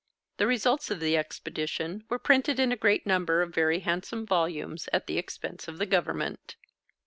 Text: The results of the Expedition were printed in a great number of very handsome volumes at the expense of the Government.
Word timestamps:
The 0.37 0.47
results 0.47 0.89
of 0.89 0.99
the 0.99 1.15
Expedition 1.15 2.05
were 2.09 2.17
printed 2.17 2.59
in 2.59 2.71
a 2.71 2.75
great 2.75 3.05
number 3.05 3.43
of 3.43 3.53
very 3.53 3.81
handsome 3.81 4.25
volumes 4.25 4.89
at 4.91 5.05
the 5.05 5.19
expense 5.19 5.67
of 5.67 5.77
the 5.77 5.85
Government. 5.85 6.55